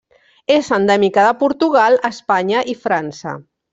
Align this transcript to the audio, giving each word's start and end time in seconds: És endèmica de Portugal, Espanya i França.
És 0.53 0.69
endèmica 0.77 1.25
de 1.27 1.35
Portugal, 1.43 1.99
Espanya 2.11 2.65
i 2.75 2.79
França. 2.87 3.37